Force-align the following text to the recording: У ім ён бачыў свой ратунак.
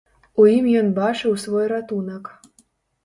У 0.43 0.45
ім 0.53 0.69
ён 0.79 0.89
бачыў 1.01 1.37
свой 1.43 1.65
ратунак. 1.73 2.37